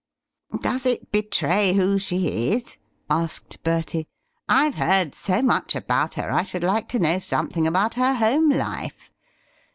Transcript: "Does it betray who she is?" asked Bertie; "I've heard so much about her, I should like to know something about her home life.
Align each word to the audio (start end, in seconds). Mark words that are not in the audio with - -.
"Does 0.61 0.87
it 0.87 1.11
betray 1.11 1.73
who 1.73 1.99
she 1.99 2.49
is?" 2.51 2.79
asked 3.07 3.61
Bertie; 3.61 4.07
"I've 4.49 4.73
heard 4.73 5.13
so 5.13 5.43
much 5.43 5.75
about 5.75 6.15
her, 6.15 6.31
I 6.31 6.41
should 6.41 6.63
like 6.63 6.89
to 6.89 6.97
know 6.97 7.19
something 7.19 7.67
about 7.67 7.93
her 7.93 8.15
home 8.15 8.49
life. 8.49 9.11